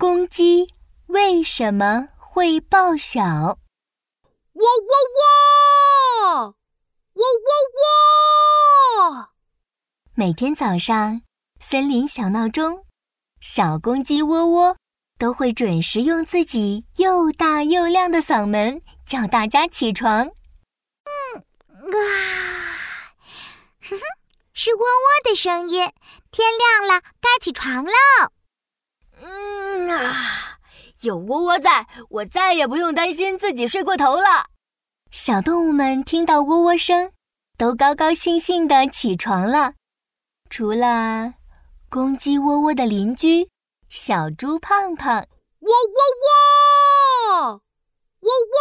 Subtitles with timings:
[0.00, 0.72] 公鸡
[1.06, 3.24] 为什么会报晓？
[3.24, 3.58] 喔
[4.54, 6.54] 喔喔，
[7.14, 7.50] 喔喔
[9.10, 9.30] 喔！
[10.14, 11.22] 每天早上，
[11.58, 12.84] 森林小闹钟，
[13.40, 14.76] 小公鸡喔喔
[15.18, 20.26] 都会准时用自己又大又亮的嗓门叫大家起床。
[20.26, 21.42] 嗯
[21.90, 21.98] 啊，
[23.82, 24.00] 哼哼，
[24.54, 25.90] 是喔喔的声音。
[26.30, 27.92] 天亮了，该起床喽。
[31.02, 34.46] 有窝窝在，我再也不用担心自己睡过头了。
[35.10, 37.12] 小动物们听到喔喔声，
[37.56, 39.74] 都高高兴兴地起床了。
[40.50, 41.34] 除了
[41.88, 43.48] 公鸡喔喔的邻居
[43.88, 46.00] 小猪胖胖，喔喔
[47.38, 47.62] 喔，
[48.20, 48.58] 喔喔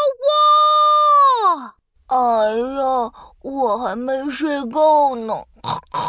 [1.49, 1.74] 喔。
[2.08, 2.16] 哎
[2.52, 5.44] 呀，我还没睡够呢。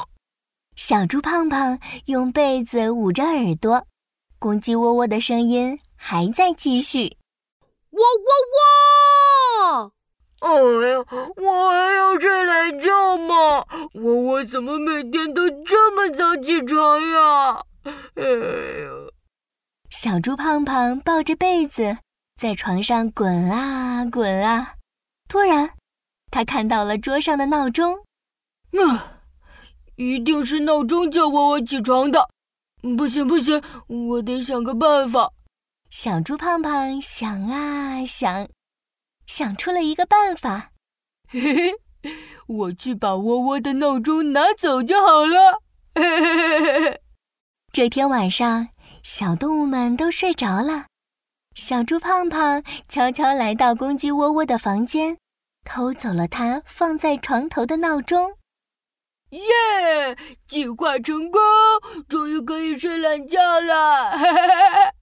[0.76, 3.84] 小猪胖胖用被子捂着耳朵。
[4.38, 7.16] 公鸡喔喔的声音还在继续，
[7.90, 8.30] 喔喔
[9.66, 9.92] 喔！
[10.40, 11.04] 哎呀，
[11.36, 13.66] 我还要睡懒觉吗？
[13.92, 17.64] 我我怎么每天都这么早起床呀？
[18.14, 18.88] 哎呀！
[19.90, 21.98] 小猪胖胖抱着被子
[22.40, 24.74] 在床上滚啊滚啊，
[25.28, 25.70] 突然，
[26.30, 27.96] 他看到了桌上的闹钟。
[28.72, 29.18] 啊，
[29.96, 32.28] 一定是闹钟叫我我起床的。
[32.96, 35.32] 不行不行，我得想个办法。
[35.90, 38.46] 小猪胖胖想啊想，
[39.26, 40.72] 想出了一个办法。
[41.28, 41.74] 嘿嘿，
[42.46, 45.62] 我去把窝窝的闹钟拿走就好了。
[45.94, 47.00] 嘿嘿嘿嘿。
[47.72, 48.68] 这天晚上，
[49.02, 50.86] 小动物们都睡着了。
[51.54, 55.16] 小猪胖胖悄悄来到公鸡窝窝的房间，
[55.64, 58.34] 偷走了它放在床头的闹钟。
[59.30, 60.16] 耶！
[60.46, 61.40] 计划成功，
[62.08, 64.12] 终于可以睡懒觉了。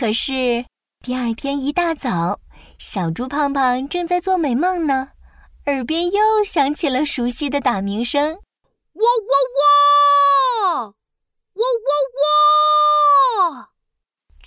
[0.00, 0.64] 可是
[1.04, 2.40] 第二天一大早，
[2.78, 5.10] 小猪胖胖正在做美梦呢，
[5.66, 9.34] 耳边又响起了熟悉的打鸣声：喔喔
[10.72, 10.94] 喔，
[11.52, 11.92] 喔喔
[13.52, 13.68] 喔！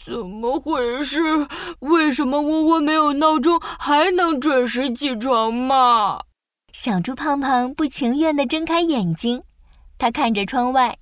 [0.03, 1.21] 怎么回事？
[1.81, 6.21] 为什么喔喔没有闹钟还能准时起床嘛？
[6.71, 9.43] 小猪胖胖不情愿地睁开眼睛，
[9.99, 10.97] 他看着窗外。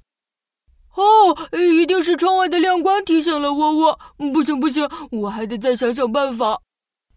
[0.95, 3.99] 哦，一定是窗外的亮光提醒了喔喔。
[4.33, 6.59] 不行不行，我还得再想想办法。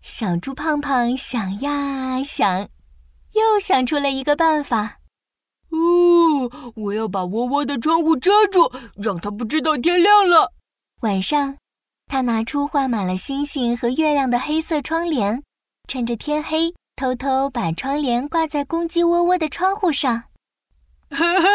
[0.01, 2.69] 小猪胖胖想呀想，
[3.33, 4.99] 又想出了一个办法。
[5.71, 10.53] 哦，我要把窝窝的窗户遮住，让它不知道天亮了。
[11.01, 11.57] 晚上，
[12.07, 15.43] 他拿出画满了星星和月亮的黑色窗帘，
[15.89, 16.75] 趁着天黑。
[16.97, 20.23] 偷偷把窗帘挂在公鸡窝窝的窗户上，
[21.15, 21.49] 哈哈！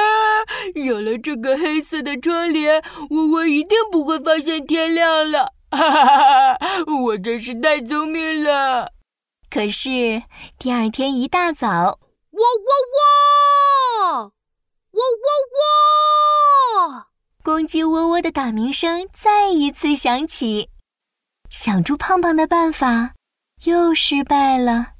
[0.76, 5.54] 有了这个黑色的窗帘，窝窝一定不会发现天亮了。
[5.72, 6.58] 哈哈哈！
[7.04, 8.94] 我真是太聪明了。
[9.50, 10.24] 可是
[10.58, 12.72] 第二天一大早，喔喔
[14.08, 14.34] 喔，
[14.92, 15.02] 喔喔
[16.88, 17.06] 喔，
[17.44, 20.70] 公鸡窝窝的打鸣声再一次响起，
[21.50, 23.14] 小猪胖胖的办法
[23.66, 24.94] 又失败了。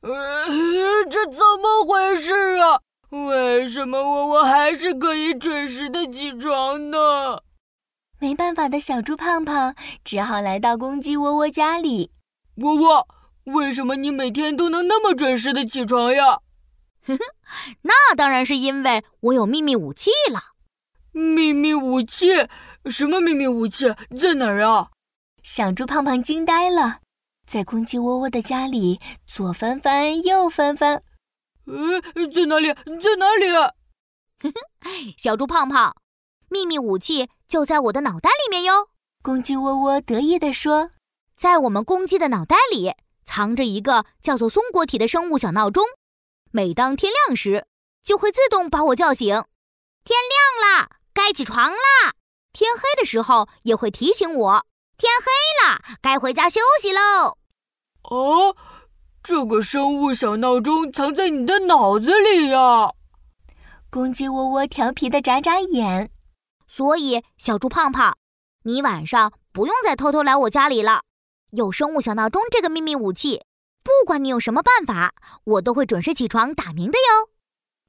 [0.00, 0.46] 呃，
[1.10, 2.80] 这怎么回事啊？
[3.10, 7.42] 为什么我我还是可以准时的起床呢？
[8.20, 9.74] 没办法的小猪胖胖
[10.04, 12.10] 只好来到公鸡窝窝家里。
[12.56, 13.08] 窝窝，
[13.44, 16.40] 为什么你每天都能那么准时的起床呀？
[17.06, 17.20] 哼哼，
[17.82, 20.54] 那当然是因为我有秘密武器了。
[21.12, 22.26] 秘密武器？
[22.90, 23.94] 什么秘密武器？
[24.18, 24.88] 在哪儿啊？
[25.42, 26.98] 小猪胖胖惊呆了。
[27.46, 31.02] 在公鸡窝窝的家里，左翻翻，右翻翻，
[31.68, 32.72] 呃，在哪里？
[32.72, 33.46] 在哪里？
[34.40, 35.94] 哼哼，小猪胖胖，
[36.48, 38.88] 秘密武器就在我的脑袋里面哟！
[39.22, 40.92] 公鸡窝窝得意地说
[41.36, 42.94] ：“在我们公鸡的脑袋里，
[43.26, 45.84] 藏着一个叫做松果体的生物小闹钟，
[46.50, 47.66] 每当天亮时，
[48.02, 49.26] 就会自动把我叫醒。
[50.04, 50.16] 天
[50.62, 52.14] 亮了，该起床啦！
[52.52, 54.66] 天黑的时候，也会提醒我。”
[54.96, 57.36] 天黑了，该回家休息喽。
[58.04, 58.56] 哦，
[59.28, 62.88] 这个生物小闹钟藏在你的脑子里呀！
[63.90, 66.10] 公鸡窝窝调皮的眨眨眼。
[66.66, 68.16] 所以，小猪胖胖，
[68.62, 71.02] 你晚上不用再偷偷来我家里了。
[71.50, 73.42] 有生物小闹钟这个秘密武器，
[73.82, 75.12] 不管你用什么办法，
[75.44, 77.28] 我都会准时起床打鸣的哟。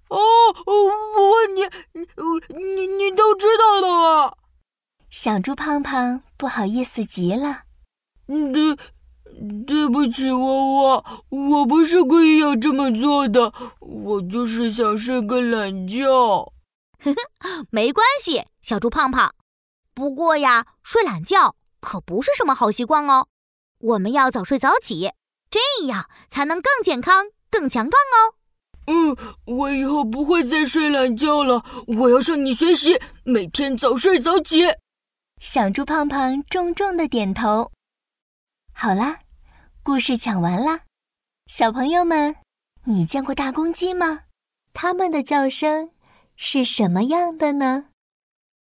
[0.09, 0.19] 哦，
[0.65, 1.61] 我问你，
[1.93, 2.05] 你
[2.53, 4.33] 你你都知道了啊？
[5.09, 7.61] 小猪胖胖不好意思极了，
[8.27, 8.77] 对，
[9.65, 16.51] 对不起，窝窝，我不是故意要这么做的，我就是想睡个懒觉。
[17.01, 19.33] 呵呵，没关系，小猪胖胖。
[19.93, 23.27] 不过呀，睡懒觉可不是什么好习惯哦。
[23.79, 25.11] 我们要早睡早起，
[25.49, 28.35] 这样才能更健康、更强壮哦。
[28.87, 29.15] 嗯，
[29.45, 31.63] 我以后不会再睡懒觉了。
[31.99, 34.63] 我要向你学习，每天早睡早起。
[35.39, 37.71] 小猪胖胖重重的点头。
[38.73, 39.19] 好啦，
[39.81, 40.81] 故事讲完啦。
[41.47, 42.35] 小朋友们，
[42.83, 44.23] 你见过大公鸡吗？
[44.73, 45.91] 它们的叫声
[46.35, 47.88] 是什么样的呢？